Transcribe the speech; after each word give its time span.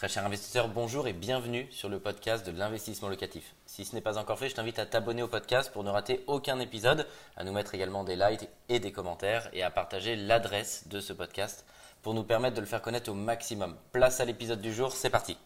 Très 0.00 0.08
cher 0.08 0.24
investisseur, 0.24 0.68
bonjour 0.68 1.08
et 1.08 1.12
bienvenue 1.12 1.66
sur 1.70 1.90
le 1.90 1.98
podcast 1.98 2.46
de 2.46 2.58
l'investissement 2.58 3.10
locatif. 3.10 3.54
Si 3.66 3.84
ce 3.84 3.94
n'est 3.94 4.00
pas 4.00 4.16
encore 4.16 4.38
fait, 4.38 4.48
je 4.48 4.54
t'invite 4.54 4.78
à 4.78 4.86
t'abonner 4.86 5.22
au 5.22 5.28
podcast 5.28 5.70
pour 5.70 5.84
ne 5.84 5.90
rater 5.90 6.24
aucun 6.26 6.58
épisode, 6.58 7.06
à 7.36 7.44
nous 7.44 7.52
mettre 7.52 7.74
également 7.74 8.02
des 8.02 8.16
likes 8.16 8.48
et 8.70 8.80
des 8.80 8.92
commentaires 8.92 9.50
et 9.52 9.62
à 9.62 9.70
partager 9.70 10.16
l'adresse 10.16 10.88
de 10.88 11.00
ce 11.00 11.12
podcast 11.12 11.66
pour 12.00 12.14
nous 12.14 12.22
permettre 12.22 12.56
de 12.56 12.62
le 12.62 12.66
faire 12.66 12.80
connaître 12.80 13.10
au 13.10 13.14
maximum. 13.14 13.76
Place 13.92 14.20
à 14.20 14.24
l'épisode 14.24 14.62
du 14.62 14.72
jour, 14.72 14.92
c'est 14.92 15.10
parti. 15.10 15.36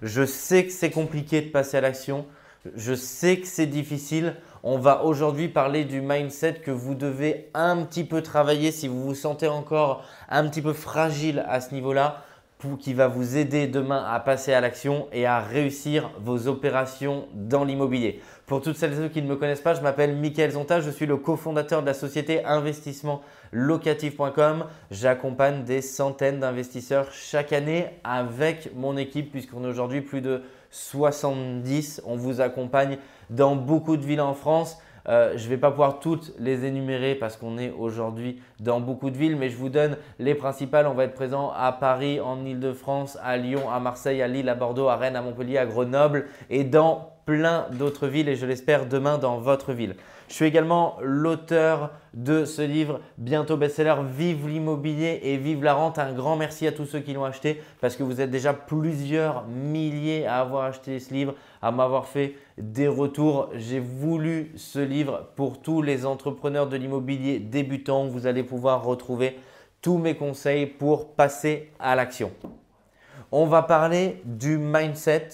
Je 0.00 0.24
sais 0.24 0.64
que 0.64 0.72
c'est 0.72 0.92
compliqué 0.92 1.42
de 1.42 1.50
passer 1.50 1.78
à 1.78 1.80
l'action, 1.80 2.24
je 2.76 2.94
sais 2.94 3.40
que 3.40 3.48
c'est 3.48 3.66
difficile. 3.66 4.36
On 4.62 4.78
va 4.78 5.02
aujourd'hui 5.02 5.48
parler 5.48 5.84
du 5.84 6.00
mindset 6.00 6.60
que 6.60 6.70
vous 6.70 6.94
devez 6.94 7.50
un 7.52 7.82
petit 7.82 8.04
peu 8.04 8.22
travailler 8.22 8.70
si 8.70 8.86
vous 8.86 9.02
vous 9.02 9.16
sentez 9.16 9.48
encore 9.48 10.04
un 10.28 10.48
petit 10.48 10.62
peu 10.62 10.72
fragile 10.72 11.44
à 11.48 11.60
ce 11.60 11.74
niveau-là 11.74 12.22
qui 12.78 12.94
va 12.94 13.08
vous 13.08 13.36
aider 13.36 13.66
demain 13.66 14.06
à 14.08 14.20
passer 14.20 14.52
à 14.52 14.60
l'action 14.60 15.08
et 15.12 15.26
à 15.26 15.40
réussir 15.40 16.12
vos 16.20 16.46
opérations 16.48 17.26
dans 17.34 17.64
l'immobilier. 17.64 18.20
Pour 18.46 18.60
toutes 18.60 18.76
celles 18.76 18.92
et 18.92 18.96
ceux 18.96 19.08
qui 19.08 19.22
ne 19.22 19.28
me 19.28 19.34
connaissent 19.36 19.60
pas, 19.60 19.74
je 19.74 19.80
m'appelle 19.80 20.16
Mickaël 20.16 20.50
Zonta, 20.52 20.80
je 20.80 20.90
suis 20.90 21.06
le 21.06 21.16
cofondateur 21.16 21.80
de 21.82 21.86
la 21.86 21.94
société 21.94 22.44
investissementlocatif.com. 22.44 24.64
J'accompagne 24.90 25.62
des 25.64 25.80
centaines 25.80 26.40
d'investisseurs 26.40 27.10
chaque 27.12 27.52
année 27.52 27.86
avec 28.04 28.74
mon 28.74 28.96
équipe 28.96 29.30
puisqu'on 29.32 29.64
est 29.64 29.68
aujourd'hui 29.68 30.00
plus 30.00 30.20
de 30.20 30.42
70. 30.70 32.02
On 32.06 32.16
vous 32.16 32.40
accompagne 32.40 32.98
dans 33.30 33.56
beaucoup 33.56 33.96
de 33.96 34.04
villes 34.04 34.20
en 34.20 34.34
France. 34.34 34.78
Euh, 35.08 35.32
je 35.36 35.44
ne 35.44 35.48
vais 35.48 35.56
pas 35.56 35.70
pouvoir 35.70 36.00
toutes 36.00 36.32
les 36.38 36.64
énumérer 36.64 37.14
parce 37.14 37.36
qu'on 37.36 37.58
est 37.58 37.70
aujourd'hui 37.70 38.40
dans 38.60 38.80
beaucoup 38.80 39.10
de 39.10 39.16
villes, 39.16 39.36
mais 39.36 39.48
je 39.48 39.56
vous 39.56 39.68
donne 39.68 39.96
les 40.18 40.34
principales. 40.34 40.86
On 40.86 40.94
va 40.94 41.04
être 41.04 41.14
présent 41.14 41.52
à 41.56 41.72
Paris, 41.72 42.20
en 42.20 42.44
Ile-de-France, 42.44 43.18
à 43.22 43.36
Lyon, 43.36 43.70
à 43.70 43.80
Marseille, 43.80 44.22
à 44.22 44.28
Lille, 44.28 44.48
à 44.48 44.54
Bordeaux, 44.54 44.88
à 44.88 44.96
Rennes, 44.96 45.16
à 45.16 45.22
Montpellier, 45.22 45.58
à 45.58 45.66
Grenoble 45.66 46.26
et 46.50 46.64
dans 46.64 47.11
plein 47.24 47.66
d'autres 47.72 48.06
villes 48.06 48.28
et 48.28 48.36
je 48.36 48.46
l'espère 48.46 48.86
demain 48.86 49.18
dans 49.18 49.38
votre 49.38 49.72
ville. 49.72 49.96
Je 50.28 50.34
suis 50.34 50.44
également 50.46 50.96
l'auteur 51.02 51.90
de 52.14 52.44
ce 52.44 52.62
livre 52.62 53.00
bientôt 53.18 53.56
best-seller 53.56 53.96
Vive 54.16 54.48
l'immobilier 54.48 55.20
et 55.22 55.36
vive 55.36 55.62
la 55.62 55.74
rente. 55.74 55.98
Un 55.98 56.12
grand 56.12 56.36
merci 56.36 56.66
à 56.66 56.72
tous 56.72 56.86
ceux 56.86 57.00
qui 57.00 57.12
l'ont 57.12 57.24
acheté 57.24 57.62
parce 57.80 57.96
que 57.96 58.02
vous 58.02 58.20
êtes 58.20 58.30
déjà 58.30 58.54
plusieurs 58.54 59.46
milliers 59.46 60.26
à 60.26 60.40
avoir 60.40 60.64
acheté 60.64 60.98
ce 61.00 61.12
livre, 61.12 61.34
à 61.60 61.70
m'avoir 61.70 62.06
fait 62.06 62.34
des 62.56 62.88
retours. 62.88 63.50
J'ai 63.54 63.80
voulu 63.80 64.52
ce 64.56 64.78
livre 64.78 65.28
pour 65.36 65.60
tous 65.60 65.82
les 65.82 66.06
entrepreneurs 66.06 66.66
de 66.66 66.76
l'immobilier 66.76 67.38
débutants. 67.38 68.06
Vous 68.06 68.26
allez 68.26 68.42
pouvoir 68.42 68.84
retrouver 68.84 69.38
tous 69.82 69.98
mes 69.98 70.14
conseils 70.14 70.66
pour 70.66 71.14
passer 71.14 71.70
à 71.78 71.94
l'action. 71.94 72.32
On 73.30 73.46
va 73.46 73.62
parler 73.62 74.22
du 74.24 74.56
mindset 74.56 75.28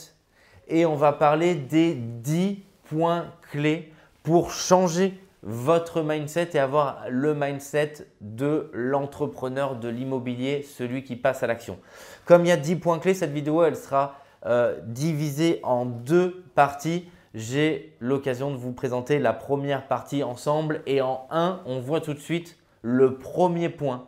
et 0.69 0.87
on 0.87 0.95
va 0.95 1.13
parler 1.13 1.55
des 1.55 1.95
10 1.95 2.63
points 2.89 3.27
clés 3.51 3.93
pour 4.23 4.53
changer 4.53 5.19
votre 5.43 6.03
mindset 6.03 6.51
et 6.55 6.59
avoir 6.59 7.05
le 7.09 7.35
mindset 7.35 8.07
de 8.21 8.71
l'entrepreneur 8.73 9.77
de 9.77 9.89
l'immobilier, 9.89 10.63
celui 10.63 11.05
qui 11.05 11.17
passe 11.17 11.43
à 11.43 11.47
l'action. 11.47 11.79
Comme 12.25 12.45
il 12.45 12.49
y 12.49 12.53
a 12.53 12.57
10 12.57 12.77
points 12.77 12.99
clés, 12.99 13.15
cette 13.15 13.33
vidéo 13.33 13.63
elle 13.63 13.77
sera 13.77 14.17
euh, 14.47 14.79
divisée 14.85 15.61
en 15.63 15.85
deux 15.87 16.45
parties. 16.55 17.09
J'ai 17.35 17.97
l'occasion 18.01 18.51
de 18.51 18.57
vous 18.57 18.73
présenter 18.73 19.19
la 19.19 19.33
première 19.33 19.87
partie 19.87 20.23
ensemble 20.23 20.83
et 20.87 21.01
en 21.01 21.27
un, 21.31 21.61
on 21.67 21.81
voit 21.81 22.01
tout 22.01 22.15
de 22.15 22.19
suite 22.19 22.59
le 22.83 23.19
premier 23.19 23.69
point. 23.69 24.07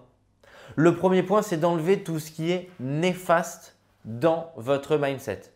Le 0.77 0.95
premier 0.95 1.23
point, 1.23 1.43
c'est 1.43 1.59
d'enlever 1.59 2.03
tout 2.03 2.19
ce 2.19 2.31
qui 2.31 2.53
est 2.53 2.71
néfaste 2.79 3.77
dans 4.05 4.53
votre 4.57 4.97
mindset. 4.97 5.53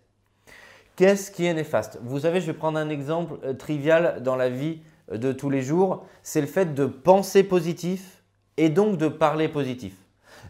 Qu'est-ce 0.96 1.32
qui 1.32 1.44
est 1.46 1.54
néfaste? 1.54 1.98
Vous 2.04 2.20
savez, 2.20 2.40
je 2.40 2.46
vais 2.46 2.52
prendre 2.52 2.78
un 2.78 2.88
exemple 2.88 3.34
euh, 3.44 3.52
trivial 3.52 4.22
dans 4.22 4.36
la 4.36 4.48
vie 4.48 4.78
euh, 5.10 5.18
de 5.18 5.32
tous 5.32 5.50
les 5.50 5.60
jours. 5.60 6.04
C'est 6.22 6.40
le 6.40 6.46
fait 6.46 6.72
de 6.72 6.86
penser 6.86 7.42
positif 7.42 8.22
et 8.56 8.68
donc 8.68 8.96
de 8.96 9.08
parler 9.08 9.48
positif. 9.48 9.94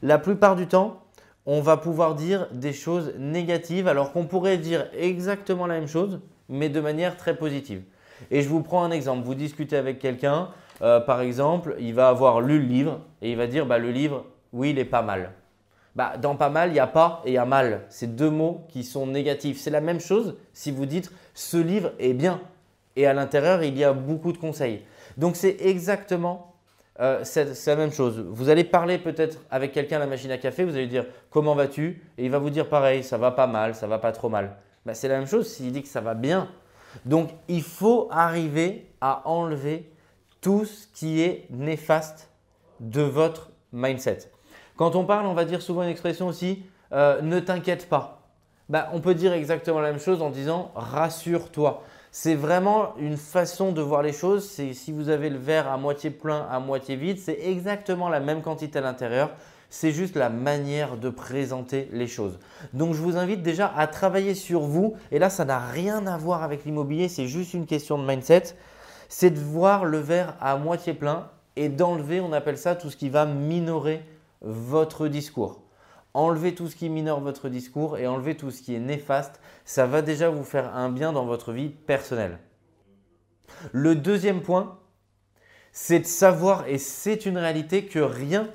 La 0.02 0.18
plupart 0.18 0.54
du 0.54 0.66
temps, 0.66 1.00
on 1.46 1.62
va 1.62 1.78
pouvoir 1.78 2.14
dire 2.14 2.46
des 2.52 2.74
choses 2.74 3.14
négatives 3.18 3.88
alors 3.88 4.12
qu'on 4.12 4.26
pourrait 4.26 4.58
dire 4.58 4.86
exactement 4.92 5.66
la 5.66 5.74
même 5.80 5.88
chose, 5.88 6.20
mais 6.50 6.68
de 6.68 6.80
manière 6.80 7.16
très 7.16 7.36
positive. 7.36 7.82
Et 8.30 8.42
je 8.42 8.48
vous 8.50 8.60
prends 8.60 8.84
un 8.84 8.90
exemple. 8.90 9.24
Vous 9.24 9.34
discutez 9.34 9.78
avec 9.78 9.98
quelqu'un, 9.98 10.50
euh, 10.82 11.00
par 11.00 11.22
exemple, 11.22 11.76
il 11.78 11.94
va 11.94 12.08
avoir 12.08 12.42
lu 12.42 12.58
le 12.58 12.66
livre 12.66 13.00
et 13.22 13.30
il 13.30 13.36
va 13.38 13.46
dire 13.46 13.64
bah, 13.64 13.78
le 13.78 13.90
livre, 13.90 14.26
oui, 14.52 14.70
il 14.70 14.78
est 14.78 14.84
pas 14.84 15.02
mal. 15.02 15.32
Bah, 15.96 16.14
dans 16.20 16.34
pas 16.34 16.50
mal, 16.50 16.70
il 16.70 16.76
y 16.76 16.80
a 16.80 16.86
pas 16.86 17.22
et 17.24 17.30
il 17.30 17.34
y 17.34 17.38
a 17.38 17.44
mal. 17.44 17.82
C'est 17.88 18.16
deux 18.16 18.30
mots 18.30 18.62
qui 18.68 18.82
sont 18.82 19.06
négatifs. 19.06 19.60
C'est 19.60 19.70
la 19.70 19.80
même 19.80 20.00
chose 20.00 20.36
si 20.52 20.70
vous 20.70 20.86
dites 20.86 21.12
ce 21.34 21.56
livre 21.56 21.92
est 21.98 22.14
bien 22.14 22.40
et 22.96 23.06
à 23.06 23.12
l'intérieur, 23.12 23.62
il 23.62 23.76
y 23.76 23.84
a 23.84 23.92
beaucoup 23.92 24.32
de 24.32 24.38
conseils. 24.38 24.82
Donc 25.16 25.36
c'est 25.36 25.56
exactement 25.60 26.54
euh, 27.00 27.24
c'est 27.24 27.66
la 27.66 27.76
même 27.76 27.92
chose. 27.92 28.24
Vous 28.30 28.48
allez 28.48 28.62
parler 28.62 28.98
peut-être 28.98 29.40
avec 29.50 29.72
quelqu'un 29.72 29.96
à 29.96 30.00
la 30.00 30.06
machine 30.06 30.30
à 30.30 30.38
café, 30.38 30.64
vous 30.64 30.76
allez 30.76 30.86
dire 30.86 31.06
comment 31.30 31.54
vas-tu? 31.54 32.02
Et 32.18 32.24
il 32.24 32.30
va 32.30 32.38
vous 32.38 32.50
dire 32.50 32.68
pareil, 32.68 33.02
ça 33.02 33.18
va 33.18 33.32
pas 33.32 33.48
mal, 33.48 33.74
ça 33.74 33.88
va 33.88 33.98
pas 33.98 34.12
trop 34.12 34.28
mal. 34.28 34.56
Bah, 34.86 34.94
c'est 34.94 35.08
la 35.08 35.18
même 35.18 35.26
chose 35.26 35.48
s'il 35.48 35.72
dit 35.72 35.82
que 35.82 35.88
ça 35.88 36.00
va 36.00 36.14
bien. 36.14 36.48
Donc 37.04 37.30
il 37.48 37.62
faut 37.62 38.08
arriver 38.12 38.86
à 39.00 39.28
enlever 39.28 39.90
tout 40.40 40.64
ce 40.64 40.86
qui 40.94 41.20
est 41.20 41.46
néfaste 41.50 42.30
de 42.78 43.02
votre 43.02 43.50
mindset. 43.72 44.30
Quand 44.76 44.96
on 44.96 45.04
parle, 45.04 45.26
on 45.26 45.34
va 45.34 45.44
dire 45.44 45.62
souvent 45.62 45.82
une 45.82 45.88
expression 45.88 46.26
aussi 46.26 46.64
euh, 46.92 47.22
ne 47.22 47.38
t'inquiète 47.38 47.88
pas. 47.88 48.20
Bah, 48.68 48.88
on 48.92 49.00
peut 49.00 49.14
dire 49.14 49.32
exactement 49.32 49.80
la 49.80 49.90
même 49.90 50.00
chose 50.00 50.22
en 50.22 50.30
disant 50.30 50.72
rassure-toi. 50.74 51.82
C'est 52.10 52.34
vraiment 52.34 52.94
une 52.98 53.16
façon 53.16 53.72
de 53.72 53.80
voir 53.80 54.02
les 54.02 54.12
choses. 54.12 54.44
Si 54.48 54.92
vous 54.92 55.08
avez 55.08 55.30
le 55.30 55.38
verre 55.38 55.70
à 55.70 55.76
moitié 55.76 56.10
plein, 56.10 56.46
à 56.50 56.60
moitié 56.60 56.96
vide, 56.96 57.18
c'est 57.18 57.38
exactement 57.42 58.08
la 58.08 58.20
même 58.20 58.40
quantité 58.40 58.78
à 58.78 58.82
l'intérieur. 58.82 59.30
C'est 59.68 59.90
juste 59.90 60.16
la 60.16 60.28
manière 60.28 60.96
de 60.96 61.10
présenter 61.10 61.88
les 61.92 62.06
choses. 62.06 62.38
Donc 62.72 62.94
je 62.94 63.00
vous 63.00 63.16
invite 63.16 63.42
déjà 63.42 63.72
à 63.76 63.86
travailler 63.86 64.34
sur 64.34 64.60
vous. 64.60 64.94
Et 65.10 65.18
là, 65.18 65.30
ça 65.30 65.44
n'a 65.44 65.58
rien 65.58 66.06
à 66.06 66.16
voir 66.16 66.42
avec 66.42 66.64
l'immobilier, 66.64 67.08
c'est 67.08 67.26
juste 67.26 67.54
une 67.54 67.66
question 67.66 67.98
de 67.98 68.06
mindset. 68.06 68.54
C'est 69.08 69.30
de 69.30 69.40
voir 69.40 69.84
le 69.84 69.98
verre 69.98 70.36
à 70.40 70.56
moitié 70.56 70.94
plein 70.94 71.28
et 71.56 71.68
d'enlever, 71.68 72.20
on 72.20 72.32
appelle 72.32 72.58
ça 72.58 72.74
tout 72.74 72.90
ce 72.90 72.96
qui 72.96 73.08
va 73.08 73.26
minorer 73.26 74.02
votre 74.44 75.08
discours. 75.08 75.62
Enlevez 76.12 76.54
tout 76.54 76.68
ce 76.68 76.76
qui 76.76 76.88
minore 76.88 77.20
votre 77.20 77.48
discours 77.48 77.98
et 77.98 78.06
enlevez 78.06 78.36
tout 78.36 78.52
ce 78.52 78.62
qui 78.62 78.74
est 78.74 78.80
néfaste. 78.80 79.40
Ça 79.64 79.86
va 79.86 80.00
déjà 80.00 80.30
vous 80.30 80.44
faire 80.44 80.76
un 80.76 80.90
bien 80.90 81.12
dans 81.12 81.24
votre 81.24 81.52
vie 81.52 81.70
personnelle. 81.70 82.38
Le 83.72 83.96
deuxième 83.96 84.42
point, 84.42 84.78
c'est 85.72 86.00
de 86.00 86.06
savoir, 86.06 86.68
et 86.68 86.78
c'est 86.78 87.26
une 87.26 87.38
réalité, 87.38 87.86
que 87.86 87.98
rien 87.98 88.48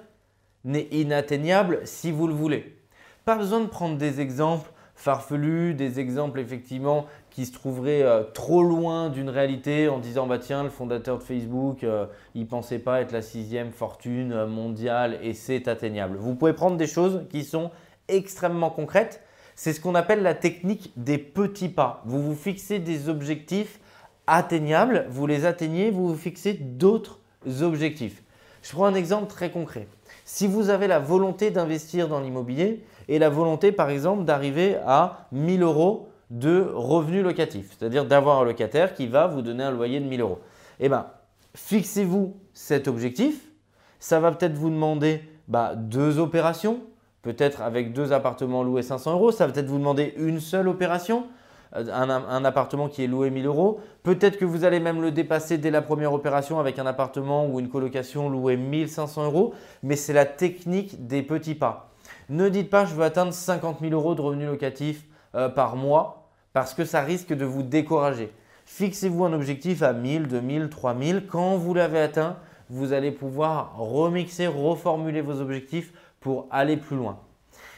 n'est 0.63 0.87
inatteignable 0.91 1.81
si 1.83 2.11
vous 2.11 2.27
le 2.27 2.33
voulez. 2.33 2.81
Pas 3.25 3.35
besoin 3.35 3.59
de 3.59 3.67
prendre 3.67 3.97
des 3.97 4.21
exemples 4.21 4.71
farfelus, 4.99 5.75
des 5.75 6.01
exemples 6.01 6.41
effectivement 6.41 7.05
qui 7.29 7.45
se 7.45 7.53
trouveraient 7.53 8.03
euh, 8.03 8.23
trop 8.33 8.63
loin 8.63 9.09
d'une 9.09 9.29
réalité 9.29 9.87
en 9.87 9.97
disant 9.97 10.27
bah 10.27 10.39
tiens 10.39 10.61
le 10.61 10.69
fondateur 10.69 11.19
de 11.19 11.23
Facebook 11.23 11.85
euh, 11.85 12.05
il 12.35 12.47
pensait 12.47 12.79
pas 12.79 12.99
être 12.99 13.13
la 13.13 13.21
sixième 13.21 13.71
fortune 13.71 14.33
euh, 14.33 14.45
mondiale 14.45 15.17
et 15.23 15.33
c'est 15.33 15.69
atteignable. 15.69 16.17
Vous 16.17 16.35
pouvez 16.35 16.51
prendre 16.51 16.75
des 16.75 16.85
choses 16.85 17.23
qui 17.29 17.45
sont 17.45 17.71
extrêmement 18.09 18.69
concrètes. 18.69 19.23
C'est 19.55 19.71
ce 19.71 19.79
qu'on 19.79 19.95
appelle 19.95 20.21
la 20.21 20.33
technique 20.33 20.91
des 20.97 21.17
petits 21.17 21.69
pas. 21.69 22.01
Vous 22.03 22.21
vous 22.21 22.35
fixez 22.35 22.79
des 22.79 23.07
objectifs 23.07 23.79
atteignables, 24.27 25.07
vous 25.09 25.27
les 25.27 25.45
atteignez, 25.45 25.91
vous 25.91 26.09
vous 26.09 26.17
fixez 26.17 26.53
d'autres 26.55 27.19
objectifs. 27.61 28.21
Je 28.63 28.71
prends 28.73 28.85
un 28.85 28.95
exemple 28.95 29.27
très 29.27 29.49
concret. 29.49 29.87
Si 30.31 30.45
vous 30.45 30.69
avez 30.69 30.85
la 30.85 30.99
volonté 30.99 31.49
d'investir 31.49 32.07
dans 32.07 32.19
l'immobilier 32.19 32.85
et 33.07 33.17
la 33.17 33.29
volonté 33.29 33.71
par 33.71 33.89
exemple 33.89 34.25
d'arriver 34.25 34.77
à 34.85 35.25
1000 35.31 35.63
euros 35.63 36.09
de 36.29 36.69
revenus 36.71 37.23
locatifs, 37.23 37.75
c'est-à-dire 37.75 38.05
d'avoir 38.05 38.39
un 38.39 38.45
locataire 38.45 38.93
qui 38.93 39.07
va 39.07 39.25
vous 39.25 39.41
donner 39.41 39.63
un 39.63 39.71
loyer 39.71 39.99
de 39.99 40.05
1000 40.05 40.21
euros. 40.21 40.37
Eh 40.79 40.87
bien, 40.87 41.07
fixez-vous 41.55 42.37
cet 42.53 42.87
objectif. 42.87 43.49
Ça 43.99 44.19
va 44.19 44.31
peut-être 44.31 44.53
vous 44.53 44.69
demander 44.69 45.23
bah, 45.47 45.73
deux 45.75 46.19
opérations, 46.19 46.81
peut-être 47.23 47.63
avec 47.63 47.91
deux 47.91 48.13
appartements 48.13 48.61
loués 48.61 48.83
500 48.83 49.13
euros. 49.13 49.31
Ça 49.31 49.47
va 49.47 49.51
peut-être 49.51 49.65
vous 49.65 49.79
demander 49.79 50.13
une 50.15 50.39
seule 50.39 50.67
opération, 50.67 51.25
un, 51.73 52.09
un, 52.09 52.45
appartement 52.45 52.89
qui 52.89 53.03
est 53.03 53.07
loué 53.07 53.29
1000 53.29 53.45
euros. 53.45 53.79
Peut-être 54.03 54.37
que 54.37 54.45
vous 54.45 54.63
allez 54.63 54.79
même 54.79 55.01
le 55.01 55.11
dépasser 55.11 55.57
dès 55.57 55.71
la 55.71 55.81
première 55.81 56.13
opération 56.13 56.59
avec 56.59 56.79
un 56.79 56.85
appartement 56.85 57.45
ou 57.45 57.59
une 57.59 57.69
colocation 57.69 58.29
loué 58.29 58.57
1500 58.57 59.25
euros. 59.25 59.53
Mais 59.83 59.95
c'est 59.95 60.13
la 60.13 60.25
technique 60.25 61.07
des 61.07 61.21
petits 61.21 61.55
pas. 61.55 61.91
Ne 62.29 62.49
dites 62.49 62.69
pas 62.69 62.85
je 62.85 62.95
veux 62.95 63.03
atteindre 63.03 63.33
50 63.33 63.79
000 63.81 63.93
euros 63.93 64.15
de 64.15 64.21
revenus 64.21 64.47
locatifs 64.47 65.03
euh, 65.35 65.49
par 65.49 65.75
mois 65.75 66.29
parce 66.53 66.73
que 66.73 66.85
ça 66.85 67.01
risque 67.01 67.33
de 67.33 67.45
vous 67.45 67.63
décourager. 67.63 68.31
Fixez-vous 68.65 69.25
un 69.25 69.33
objectif 69.33 69.81
à 69.81 69.93
1000, 69.93 70.27
2000, 70.27 70.69
3000. 70.69 71.25
Quand 71.27 71.57
vous 71.57 71.73
l'avez 71.73 71.99
atteint, 71.99 72.37
vous 72.69 72.93
allez 72.93 73.11
pouvoir 73.11 73.75
remixer, 73.77 74.47
reformuler 74.47 75.21
vos 75.21 75.41
objectifs 75.41 75.91
pour 76.19 76.47
aller 76.51 76.77
plus 76.77 76.95
loin. 76.95 77.19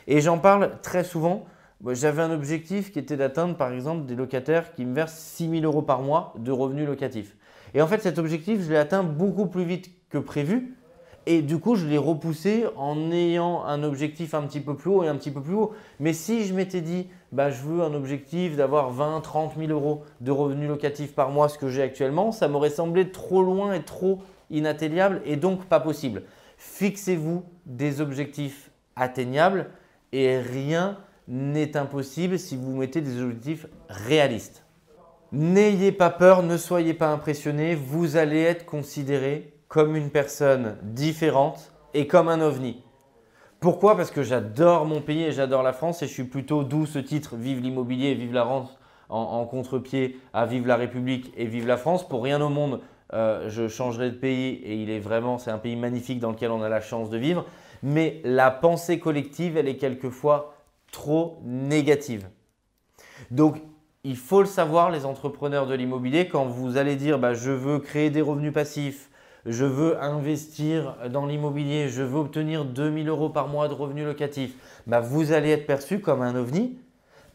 Et 0.08 0.20
j'en 0.20 0.38
parle 0.38 0.80
très 0.82 1.04
souvent 1.04 1.46
J'avais 1.90 2.22
un 2.22 2.32
objectif 2.32 2.92
qui 2.92 3.00
était 3.00 3.18
d'atteindre 3.18 3.56
par 3.56 3.74
exemple 3.74 4.06
des 4.06 4.16
locataires 4.16 4.74
qui 4.74 4.86
me 4.86 4.94
versent 4.94 5.18
6 5.18 5.50
000 5.50 5.64
euros 5.64 5.82
par 5.82 6.02
mois 6.02 6.34
de 6.38 6.52
revenus 6.52 6.88
locatifs. 6.88 7.36
Et 7.74 7.82
en 7.82 7.88
fait 7.88 8.02
cet 8.02 8.20
objectif, 8.20 8.62
je 8.62 8.70
l'ai 8.70 8.78
atteint 8.78 9.04
beaucoup 9.04 9.48
plus 9.48 9.64
vite 9.64 9.90
que 10.10 10.18
prévu. 10.18 10.76
Et 11.28 11.44
du 11.44 11.60
coup, 11.60 11.76
je 11.76 11.86
l'ai 11.86 12.00
repoussé 12.00 12.66
en 12.78 13.12
ayant 13.12 13.64
un 13.64 13.84
objectif 13.84 14.34
un 14.34 14.42
petit 14.44 14.60
peu 14.60 14.76
plus 14.76 14.90
haut 14.90 15.04
et 15.04 15.08
un 15.08 15.16
petit 15.16 15.30
peu 15.30 15.42
plus 15.42 15.54
haut. 15.54 15.72
Mais 16.00 16.14
si 16.14 16.46
je 16.46 16.54
m'étais 16.54 16.82
dit, 16.82 17.08
bah, 17.32 17.52
je 17.52 17.62
veux 17.62 17.84
un 17.84 17.94
objectif 17.94 18.56
d'avoir 18.56 18.90
20, 18.90 19.22
30 19.22 19.54
000 19.56 19.72
euros 19.72 20.04
de 20.20 20.32
revenus 20.32 20.68
locatifs 20.68 21.14
par 21.14 21.30
mois, 21.30 21.48
ce 21.48 21.60
que 21.60 21.70
j'ai 21.70 21.84
actuellement, 21.84 22.32
ça 22.32 22.48
m'aurait 22.48 22.72
semblé 22.72 23.12
trop 23.12 23.44
loin 23.44 23.74
et 23.74 23.84
trop 23.84 24.20
inatteignable 24.50 25.22
et 25.26 25.36
donc 25.36 25.66
pas 25.66 25.80
possible. 25.80 26.24
Fixez-vous 26.58 27.44
des 27.68 28.02
objectifs 28.02 28.72
atteignables 28.96 29.70
et 30.12 30.40
rien 30.40 30.98
n'est 31.32 31.78
impossible 31.78 32.38
si 32.38 32.58
vous 32.58 32.76
mettez 32.76 33.00
des 33.00 33.22
objectifs 33.22 33.66
réalistes. 33.88 34.66
N'ayez 35.32 35.94
pas 35.94 36.10
peur, 36.10 36.44
ne 36.44 36.58
soyez 36.58 36.94
pas 36.94 37.08
impressionné, 37.08 37.74
vous 37.74 38.18
allez 38.18 38.42
être 38.42 38.66
considéré 38.66 39.54
comme 39.70 39.96
une 39.96 40.10
personne 40.10 40.76
différente 40.84 41.72
et 41.94 42.06
comme 42.06 42.28
un 42.28 42.42
ovni. 42.42 42.84
Pourquoi? 43.62 43.96
Parce 43.96 44.12
que 44.12 44.24
j'adore 44.24 44.86
mon 44.86 45.00
pays 45.00 45.24
et 45.24 45.32
j'adore 45.32 45.64
la 45.64 45.72
France 45.72 46.04
et 46.04 46.08
je 46.08 46.12
suis 46.12 46.26
plutôt 46.26 46.64
d'où 46.64 46.86
ce 46.86 47.00
titre 47.00 47.38
Vive 47.38 47.62
l'immobilier, 47.62 48.14
vive 48.14 48.34
la 48.34 48.44
rente 48.44 48.78
en, 49.08 49.46
contre-pied 49.46 50.20
à 50.34 50.46
Vive 50.46 50.68
la 50.68 50.76
République 50.76 51.32
et 51.38 51.46
vive 51.46 51.66
la 51.66 51.78
France. 51.78 52.06
Pour 52.06 52.24
rien 52.24 52.42
au 52.42 52.50
monde, 52.50 52.82
euh, 53.14 53.48
je 53.48 53.70
changerai 53.70 54.10
de 54.10 54.16
pays 54.16 54.56
et 54.66 54.76
il 54.76 54.90
est 54.90 55.00
vraiment, 55.00 55.38
c'est 55.38 55.52
un 55.52 55.58
pays 55.58 55.78
magnifique 55.78 56.20
dans 56.20 56.32
lequel 56.32 56.52
on 56.52 56.62
a 56.62 56.70
la 56.70 56.82
chance 56.82 57.10
de 57.10 57.18
vivre. 57.18 57.46
Mais 57.84 58.20
la 58.26 58.52
pensée 58.52 59.00
collective, 59.00 59.56
elle 59.56 59.70
est 59.70 59.78
quelquefois 59.78 60.56
trop 60.92 61.40
négative. 61.44 62.28
Donc, 63.30 63.62
il 64.04 64.18
faut 64.18 64.42
le 64.42 64.48
savoir, 64.48 64.90
les 64.92 65.06
entrepreneurs 65.06 65.68
de 65.68 65.76
l'immobilier, 65.76 66.28
quand 66.28 66.46
vous 66.46 66.78
allez 66.78 66.96
dire 66.96 67.20
bah, 67.20 67.34
je 67.34 67.52
veux 67.52 67.80
créer 67.80 68.10
des 68.10 68.22
revenus 68.22 68.54
passifs, 68.54 69.10
je 69.46 69.66
veux 69.66 70.02
investir 70.02 70.98
dans 71.10 71.26
l'immobilier, 71.26 71.90
je 71.90 72.04
veux 72.04 72.20
obtenir 72.20 72.66
2000 72.66 73.08
euros 73.10 73.30
par 73.30 73.48
mois 73.48 73.68
de 73.68 73.74
revenus 73.74 74.06
locatifs, 74.06 74.56
bah, 74.88 75.00
vous 75.00 75.32
allez 75.32 75.50
être 75.50 75.66
perçu 75.66 76.00
comme 76.00 76.22
un 76.22 76.36
ovni 76.36 76.78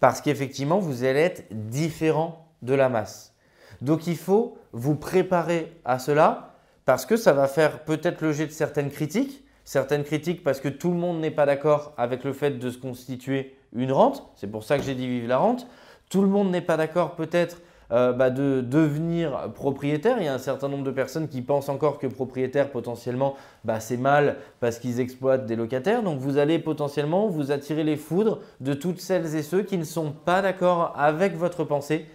parce 0.00 0.20
qu'effectivement, 0.20 0.78
vous 0.78 1.04
allez 1.04 1.20
être 1.20 1.46
différent 1.50 2.48
de 2.62 2.74
la 2.74 2.88
masse. 2.88 3.34
Donc, 3.80 4.06
il 4.06 4.16
faut 4.16 4.58
vous 4.72 4.94
préparer 4.94 5.72
à 5.84 5.98
cela 5.98 6.54
parce 6.84 7.06
que 7.06 7.16
ça 7.16 7.32
va 7.32 7.48
faire 7.48 7.84
peut-être 7.84 8.20
le 8.20 8.32
de 8.32 8.50
certaines 8.50 8.90
critiques. 8.90 9.44
Certaines 9.66 10.04
critiques 10.04 10.44
parce 10.44 10.60
que 10.60 10.68
tout 10.68 10.90
le 10.92 10.96
monde 10.96 11.18
n'est 11.18 11.32
pas 11.32 11.44
d'accord 11.44 11.92
avec 11.98 12.22
le 12.22 12.32
fait 12.32 12.52
de 12.52 12.70
se 12.70 12.78
constituer 12.78 13.56
une 13.74 13.90
rente. 13.90 14.30
C'est 14.36 14.46
pour 14.46 14.62
ça 14.62 14.78
que 14.78 14.84
j'ai 14.84 14.94
dit 14.94 15.08
vive 15.08 15.26
la 15.26 15.38
rente. 15.38 15.66
Tout 16.08 16.22
le 16.22 16.28
monde 16.28 16.52
n'est 16.52 16.60
pas 16.60 16.76
d'accord 16.76 17.16
peut-être 17.16 17.60
euh, 17.90 18.12
bah, 18.12 18.30
de 18.30 18.60
devenir 18.60 19.52
propriétaire. 19.54 20.18
Il 20.20 20.24
y 20.24 20.28
a 20.28 20.34
un 20.34 20.38
certain 20.38 20.68
nombre 20.68 20.84
de 20.84 20.92
personnes 20.92 21.26
qui 21.26 21.42
pensent 21.42 21.68
encore 21.68 21.98
que 21.98 22.06
propriétaire 22.06 22.70
potentiellement 22.70 23.34
bah, 23.64 23.80
c'est 23.80 23.96
mal 23.96 24.36
parce 24.60 24.78
qu'ils 24.78 25.00
exploitent 25.00 25.46
des 25.46 25.56
locataires. 25.56 26.04
Donc 26.04 26.20
vous 26.20 26.38
allez 26.38 26.60
potentiellement 26.60 27.26
vous 27.26 27.50
attirer 27.50 27.82
les 27.82 27.96
foudres 27.96 28.38
de 28.60 28.72
toutes 28.72 29.00
celles 29.00 29.34
et 29.34 29.42
ceux 29.42 29.64
qui 29.64 29.78
ne 29.78 29.84
sont 29.84 30.12
pas 30.12 30.42
d'accord 30.42 30.94
avec 30.96 31.34
votre 31.34 31.64
pensée. 31.64 32.06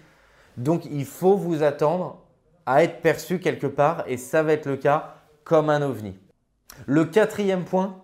Donc 0.55 0.85
il 0.85 1.03
faut 1.03 1.35
vous 1.35 1.63
attendre 1.63 2.17
à 2.65 2.81
être 2.85 3.01
perçu 3.01 3.39
quelque 3.39 3.67
part 3.67 4.05
et 4.07 4.15
ça 4.15 4.41
va 4.41 4.53
être 4.53 4.67
le 4.67 4.77
cas 4.77 5.15
comme 5.43 5.69
un 5.69 5.81
ovni. 5.81 6.15
Le 6.85 7.05
quatrième 7.05 7.63
point, 7.63 8.01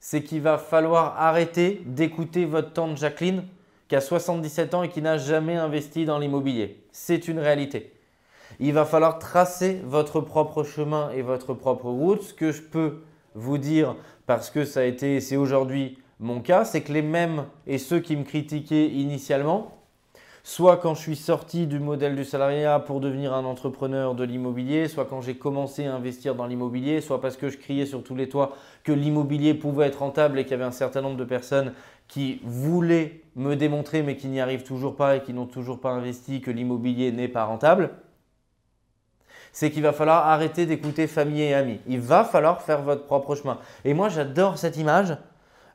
c'est 0.00 0.22
qu'il 0.22 0.42
va 0.42 0.58
falloir 0.58 1.20
arrêter 1.20 1.82
d'écouter 1.86 2.44
votre 2.44 2.72
tante 2.72 2.96
Jacqueline 2.96 3.44
qui 3.88 3.96
a 3.96 4.00
77 4.00 4.74
ans 4.74 4.82
et 4.82 4.88
qui 4.88 5.02
n'a 5.02 5.18
jamais 5.18 5.56
investi 5.56 6.04
dans 6.04 6.18
l'immobilier. 6.18 6.84
C'est 6.92 7.28
une 7.28 7.38
réalité. 7.38 7.92
Il 8.60 8.72
va 8.72 8.84
falloir 8.84 9.18
tracer 9.18 9.80
votre 9.84 10.20
propre 10.20 10.62
chemin 10.62 11.10
et 11.10 11.22
votre 11.22 11.54
propre 11.54 11.86
route. 11.86 12.22
Ce 12.22 12.34
que 12.34 12.52
je 12.52 12.62
peux 12.62 13.02
vous 13.34 13.58
dire, 13.58 13.96
parce 14.26 14.50
que 14.50 14.64
ça 14.64 14.80
a 14.80 14.84
été, 14.84 15.20
c'est 15.20 15.36
aujourd'hui 15.36 15.98
mon 16.20 16.40
cas, 16.40 16.64
c'est 16.64 16.82
que 16.82 16.92
les 16.92 17.02
mêmes 17.02 17.46
et 17.66 17.78
ceux 17.78 18.00
qui 18.00 18.16
me 18.16 18.24
critiquaient 18.24 18.86
initialement, 18.86 19.76
soit 20.44 20.76
quand 20.76 20.94
je 20.94 21.00
suis 21.00 21.16
sorti 21.16 21.66
du 21.66 21.80
modèle 21.80 22.14
du 22.14 22.24
salariat 22.24 22.78
pour 22.78 23.00
devenir 23.00 23.32
un 23.32 23.46
entrepreneur 23.46 24.14
de 24.14 24.24
l'immobilier, 24.24 24.88
soit 24.88 25.06
quand 25.06 25.22
j'ai 25.22 25.36
commencé 25.36 25.86
à 25.86 25.94
investir 25.94 26.34
dans 26.34 26.46
l'immobilier, 26.46 27.00
soit 27.00 27.20
parce 27.20 27.38
que 27.38 27.48
je 27.48 27.56
criais 27.56 27.86
sur 27.86 28.04
tous 28.04 28.14
les 28.14 28.28
toits 28.28 28.54
que 28.84 28.92
l'immobilier 28.92 29.54
pouvait 29.54 29.86
être 29.86 30.00
rentable 30.00 30.38
et 30.38 30.44
qu'il 30.44 30.52
y 30.52 30.54
avait 30.54 30.64
un 30.64 30.70
certain 30.70 31.00
nombre 31.00 31.16
de 31.16 31.24
personnes 31.24 31.72
qui 32.08 32.40
voulaient 32.44 33.22
me 33.36 33.56
démontrer 33.56 34.02
mais 34.02 34.16
qui 34.16 34.28
n'y 34.28 34.38
arrivent 34.38 34.64
toujours 34.64 34.96
pas 34.96 35.16
et 35.16 35.22
qui 35.22 35.32
n'ont 35.32 35.46
toujours 35.46 35.80
pas 35.80 35.90
investi 35.90 36.42
que 36.42 36.50
l'immobilier 36.50 37.10
n'est 37.10 37.26
pas 37.26 37.44
rentable, 37.44 37.90
c'est 39.50 39.70
qu'il 39.70 39.82
va 39.82 39.94
falloir 39.94 40.26
arrêter 40.26 40.66
d'écouter 40.66 41.06
famille 41.06 41.40
et 41.40 41.54
amis. 41.54 41.80
Il 41.86 42.00
va 42.00 42.22
falloir 42.22 42.60
faire 42.60 42.82
votre 42.82 43.06
propre 43.06 43.34
chemin. 43.34 43.58
Et 43.86 43.94
moi, 43.94 44.10
j'adore 44.10 44.58
cette 44.58 44.76
image. 44.76 45.16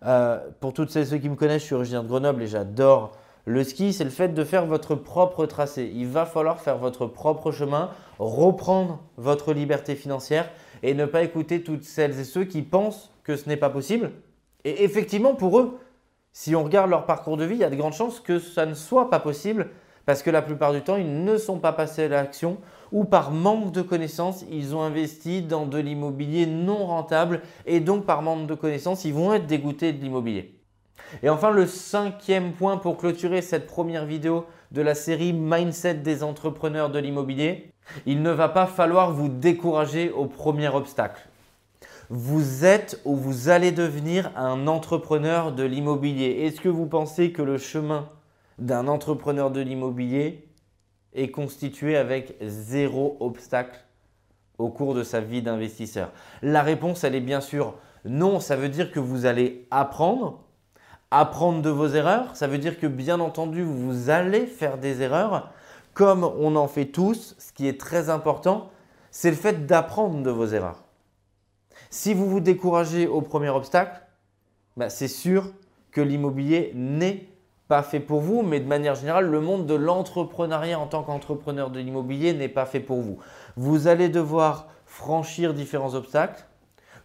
Euh, 0.05 0.39
pour 0.59 0.73
toutes 0.73 0.91
celles 0.91 1.07
ceux 1.07 1.17
qui 1.17 1.29
me 1.29 1.35
connaissent, 1.35 1.61
je 1.61 1.67
suis 1.67 1.75
originaire 1.75 2.03
de 2.03 2.07
Grenoble 2.07 2.43
et 2.43 2.47
j'adore 2.47 3.17
le 3.49 3.63
ski. 3.63 3.93
C'est 3.93 4.03
le 4.03 4.09
fait 4.11 4.29
de 4.29 4.43
faire 4.43 4.65
votre 4.65 4.95
propre 4.95 5.45
tracé. 5.47 5.91
Il 5.93 6.07
va 6.07 6.25
falloir 6.25 6.61
faire 6.61 6.77
votre 6.77 7.07
propre 7.07 7.51
chemin, 7.51 7.89
reprendre 8.19 8.99
votre 9.17 9.53
liberté 9.53 9.95
financière 9.95 10.49
et 10.83 10.93
ne 10.93 11.05
pas 11.05 11.23
écouter 11.23 11.63
toutes 11.63 11.83
celles 11.83 12.19
et 12.19 12.23
ceux 12.23 12.45
qui 12.45 12.61
pensent 12.61 13.11
que 13.23 13.35
ce 13.35 13.49
n'est 13.49 13.57
pas 13.57 13.71
possible. 13.71 14.11
Et 14.65 14.83
effectivement, 14.83 15.33
pour 15.33 15.59
eux, 15.59 15.79
si 16.31 16.55
on 16.55 16.63
regarde 16.63 16.91
leur 16.91 17.07
parcours 17.07 17.37
de 17.37 17.43
vie, 17.43 17.55
il 17.55 17.61
y 17.61 17.63
a 17.63 17.71
de 17.71 17.75
grandes 17.75 17.93
chances 17.93 18.19
que 18.19 18.37
ça 18.37 18.67
ne 18.67 18.75
soit 18.75 19.09
pas 19.09 19.19
possible 19.19 19.69
parce 20.05 20.21
que 20.21 20.29
la 20.29 20.43
plupart 20.43 20.71
du 20.71 20.81
temps, 20.81 20.95
ils 20.95 21.23
ne 21.23 21.37
sont 21.37 21.59
pas 21.59 21.73
passés 21.73 22.03
à 22.03 22.07
l'action 22.07 22.57
ou 22.91 23.03
par 23.03 23.31
manque 23.31 23.71
de 23.71 23.81
connaissances, 23.81 24.45
ils 24.51 24.75
ont 24.75 24.81
investi 24.81 25.41
dans 25.41 25.65
de 25.65 25.77
l'immobilier 25.79 26.45
non 26.45 26.85
rentable 26.85 27.41
et 27.65 27.79
donc 27.79 28.05
par 28.05 28.21
manque 28.21 28.47
de 28.47 28.55
connaissances, 28.55 29.05
ils 29.05 29.13
vont 29.13 29.33
être 29.33 29.47
dégoûtés 29.47 29.93
de 29.93 30.01
l'immobilier. 30.01 30.58
Et 31.23 31.29
enfin, 31.29 31.51
le 31.51 31.65
cinquième 31.65 32.53
point 32.53 32.77
pour 32.77 32.97
clôturer 32.97 33.41
cette 33.41 33.67
première 33.67 34.05
vidéo 34.05 34.45
de 34.71 34.81
la 34.81 34.95
série 34.95 35.33
Mindset 35.33 35.95
des 35.95 36.23
entrepreneurs 36.23 36.89
de 36.89 36.99
l'immobilier, 36.99 37.71
il 38.05 38.21
ne 38.21 38.31
va 38.31 38.49
pas 38.49 38.67
falloir 38.67 39.11
vous 39.11 39.29
décourager 39.29 40.11
au 40.11 40.25
premier 40.25 40.67
obstacle 40.67 41.29
vous 42.09 42.65
êtes 42.65 42.99
ou 43.05 43.15
vous 43.15 43.49
allez 43.49 43.71
devenir 43.71 44.31
un 44.35 44.67
entrepreneur 44.67 45.51
de 45.51 45.63
l'immobilier. 45.63 46.45
Est-ce 46.45 46.59
que 46.59 46.69
vous 46.69 46.87
pensez 46.87 47.31
que 47.31 47.43
le 47.43 47.57
chemin 47.57 48.09
d'un 48.57 48.87
entrepreneur 48.87 49.51
de 49.51 49.61
l'immobilier 49.61 50.47
est 51.13 51.29
constitué 51.29 51.95
avec 51.95 52.35
zéro 52.41 53.15
obstacle 53.19 53.79
au 54.57 54.69
cours 54.69 54.95
de 54.95 55.03
sa 55.03 55.21
vie 55.21 55.43
d'investisseur? 55.43 56.11
La 56.41 56.63
réponse, 56.63 57.03
elle 57.03 57.15
est 57.15 57.21
bien 57.21 57.41
sûr 57.41 57.75
non. 58.05 58.39
Ça 58.39 58.55
veut 58.55 58.69
dire 58.69 58.91
que 58.91 58.99
vous 58.99 59.27
allez 59.27 59.67
apprendre, 59.69 60.43
apprendre 61.11 61.61
de 61.61 61.69
vos 61.69 61.87
erreurs. 61.87 62.35
Ça 62.35 62.47
veut 62.47 62.57
dire 62.57 62.79
que 62.79 62.87
bien 62.87 63.19
entendu, 63.19 63.63
vous 63.63 64.09
allez 64.09 64.45
faire 64.45 64.77
des 64.77 65.01
erreurs, 65.01 65.51
comme 65.93 66.23
on 66.23 66.55
en 66.55 66.67
fait 66.67 66.85
tous. 66.85 67.35
Ce 67.39 67.51
qui 67.51 67.67
est 67.67 67.79
très 67.79 68.09
important, 68.09 68.69
c'est 69.11 69.29
le 69.29 69.35
fait 69.35 69.65
d'apprendre 69.65 70.21
de 70.21 70.29
vos 70.29 70.47
erreurs. 70.47 70.83
Si 71.89 72.13
vous 72.13 72.29
vous 72.29 72.39
découragez 72.39 73.07
au 73.07 73.21
premier 73.21 73.49
obstacle, 73.49 74.01
bah, 74.77 74.89
c'est 74.89 75.07
sûr 75.07 75.51
que 75.91 76.01
l'immobilier 76.01 76.71
n'est 76.75 77.27
pas 77.67 77.83
fait 77.83 77.99
pour 77.99 78.21
vous, 78.21 78.41
mais 78.41 78.59
de 78.59 78.67
manière 78.67 78.95
générale, 78.95 79.25
le 79.25 79.41
monde 79.41 79.65
de 79.65 79.75
l'entrepreneuriat 79.75 80.79
en 80.79 80.87
tant 80.87 81.03
qu'entrepreneur 81.03 81.69
de 81.69 81.79
l'immobilier 81.79 82.33
n'est 82.33 82.49
pas 82.49 82.65
fait 82.65 82.79
pour 82.79 83.01
vous. 83.01 83.19
Vous 83.55 83.87
allez 83.87 84.09
devoir 84.09 84.67
franchir 84.85 85.53
différents 85.53 85.93
obstacles, 85.93 86.45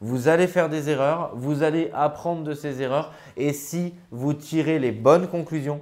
vous 0.00 0.28
allez 0.28 0.46
faire 0.46 0.68
des 0.68 0.90
erreurs, 0.90 1.32
vous 1.34 1.62
allez 1.62 1.90
apprendre 1.94 2.42
de 2.42 2.54
ces 2.54 2.82
erreurs, 2.82 3.12
et 3.36 3.52
si 3.52 3.94
vous 4.10 4.34
tirez 4.34 4.78
les 4.78 4.92
bonnes 4.92 5.28
conclusions, 5.28 5.80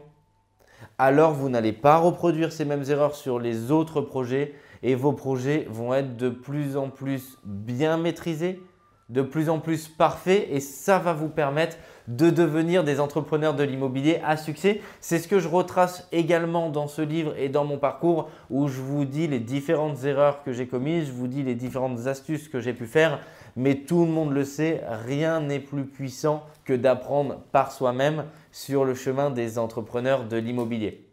alors 0.99 1.33
vous 1.33 1.49
n'allez 1.49 1.73
pas 1.73 1.97
reproduire 1.97 2.53
ces 2.53 2.65
mêmes 2.65 2.85
erreurs 2.89 3.15
sur 3.15 3.39
les 3.39 3.71
autres 3.71 4.01
projets, 4.01 4.55
et 4.83 4.95
vos 4.95 5.13
projets 5.13 5.67
vont 5.71 5.95
être 5.95 6.17
de 6.17 6.29
plus 6.29 6.77
en 6.77 6.89
plus 6.89 7.39
bien 7.45 7.97
maîtrisés, 7.97 8.61
de 9.09 9.23
plus 9.23 9.49
en 9.49 9.59
plus 9.59 9.89
parfait 9.89 10.49
et 10.51 10.61
ça 10.61 10.99
va 10.99 11.13
vous 11.13 11.29
permettre 11.29 11.77
de 12.09 12.31
devenir 12.31 12.85
des 12.85 13.01
entrepreneurs 13.01 13.55
de 13.55 13.63
l'immobilier 13.63 14.21
à 14.25 14.37
succès. 14.37 14.81
C'est 15.01 15.19
ce 15.19 15.29
que 15.29 15.39
je 15.39 15.49
retrace 15.49 16.09
également 16.13 16.71
dans 16.71 16.89
ce 16.89 17.03
livre 17.03 17.35
et 17.37 17.49
dans 17.49 17.65
mon 17.65 17.79
parcours 17.79 18.31
où 18.51 18.69
je 18.69 18.81
vous 18.81 19.05
dis 19.05 19.29
les 19.29 19.41
différentes 19.41 20.05
erreurs 20.05 20.43
que 20.43 20.53
j'ai 20.53 20.67
commises, 20.67 21.07
je 21.07 21.13
vous 21.13 21.29
dis 21.29 21.43
les 21.43 21.55
différentes 21.55 22.07
astuces 22.07 22.49
que 22.49 22.61
j'ai 22.61 22.73
pu 22.73 22.87
faire, 22.87 23.21
mais 23.57 23.77
tout 23.77 24.05
le 24.05 24.11
monde 24.11 24.33
le 24.33 24.45
sait, 24.45 24.83
rien 25.07 25.41
n'est 25.41 25.61
plus 25.61 25.85
puissant 25.85 26.45
que 26.65 26.73
d'apprendre 26.73 27.41
par 27.53 27.73
soi-même 27.73 28.25
sur 28.51 28.85
le 28.85 28.95
chemin 28.95 29.31
des 29.31 29.59
entrepreneurs 29.59 30.25
de 30.25 30.37
l'immobilier. 30.37 31.12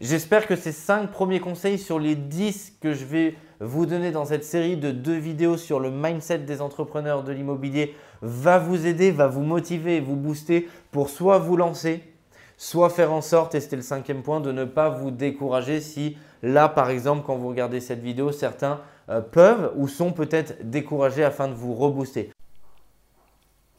J'espère 0.00 0.46
que 0.46 0.54
ces 0.54 0.72
5 0.72 1.10
premiers 1.10 1.40
conseils 1.40 1.78
sur 1.78 1.98
les 1.98 2.14
10 2.14 2.74
que 2.80 2.94
je 2.94 3.04
vais 3.04 3.34
vous 3.58 3.86
donner 3.86 4.12
dans 4.12 4.24
cette 4.24 4.44
série 4.44 4.76
de 4.76 4.90
deux 4.90 5.16
vidéos 5.16 5.56
sur 5.56 5.80
le 5.80 5.90
mindset 5.90 6.38
des 6.38 6.60
entrepreneurs 6.60 7.24
de 7.24 7.32
l'immobilier 7.32 7.94
va 8.22 8.58
vous 8.58 8.86
aider, 8.86 9.10
va 9.10 9.26
vous 9.26 9.42
motiver 9.42 9.96
et 9.96 10.00
vous 10.00 10.16
booster 10.16 10.68
pour 10.92 11.10
soit 11.10 11.38
vous 11.38 11.56
lancer, 11.56 12.02
soit 12.56 12.88
faire 12.88 13.12
en 13.12 13.20
sorte, 13.20 13.54
et 13.54 13.60
c'était 13.60 13.76
le 13.76 13.82
cinquième 13.82 14.22
point, 14.22 14.40
de 14.40 14.52
ne 14.52 14.64
pas 14.64 14.90
vous 14.90 15.10
décourager 15.10 15.80
si 15.80 16.16
là, 16.42 16.68
par 16.68 16.90
exemple, 16.90 17.24
quand 17.26 17.36
vous 17.36 17.48
regardez 17.48 17.80
cette 17.80 18.00
vidéo, 18.00 18.32
certains 18.32 18.80
euh, 19.08 19.20
peuvent 19.20 19.72
ou 19.76 19.88
sont 19.88 20.12
peut-être 20.12 20.56
découragés 20.62 21.24
afin 21.24 21.48
de 21.48 21.54
vous 21.54 21.74
rebooster. 21.74 22.30